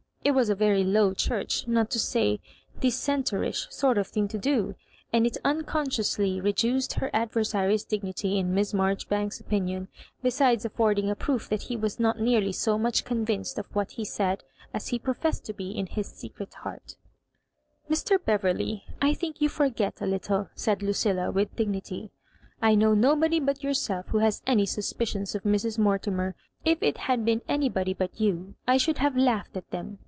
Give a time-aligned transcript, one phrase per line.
[0.23, 2.39] It was a very Low Church, not to say
[2.79, 4.75] Dissenter isb, sort of thing to do,
[5.11, 9.87] and it unconsciously re duced her adversary's dignity ia Miss Marjori banks's opinion,
[10.21, 14.05] besides aidrding a proof that he was not nearly so much oonvinced of what he
[14.05, 14.43] said,
[14.75, 16.97] as he professed to be, in his secret heart"
[17.89, 18.23] Mr.
[18.23, 22.11] Beverley, I think you forget a little,'* said Lucilla, with dignity;
[22.61, 25.79] I know nobody but your self who has any suspieioas of Mrs.
[25.79, 26.35] Mortimer.
[26.63, 29.97] If it had been anybody but you, I should have laughed at them.